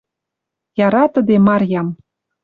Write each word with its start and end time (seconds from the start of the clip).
Яратыде 0.87 1.37
Марьям. 1.47 1.87